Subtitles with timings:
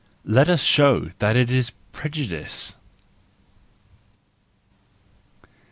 [0.25, 2.75] Let us show that it is prejudice!